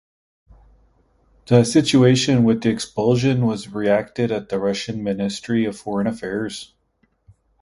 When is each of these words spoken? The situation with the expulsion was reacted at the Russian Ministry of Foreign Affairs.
The 1.45 1.63
situation 1.63 2.43
with 2.43 2.63
the 2.63 2.71
expulsion 2.71 3.45
was 3.45 3.67
reacted 3.71 4.31
at 4.31 4.49
the 4.49 4.57
Russian 4.57 5.03
Ministry 5.03 5.63
of 5.65 5.77
Foreign 5.77 6.07
Affairs. 6.07 6.73